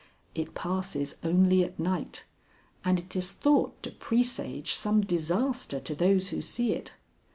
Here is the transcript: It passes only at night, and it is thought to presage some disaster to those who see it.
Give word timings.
It 0.33 0.55
passes 0.55 1.13
only 1.23 1.63
at 1.63 1.77
night, 1.79 2.23
and 2.83 2.97
it 2.97 3.15
is 3.15 3.29
thought 3.31 3.83
to 3.83 3.91
presage 3.91 4.73
some 4.73 5.01
disaster 5.01 5.79
to 5.79 5.93
those 5.93 6.29
who 6.29 6.41
see 6.41 6.71
it. 6.73 6.93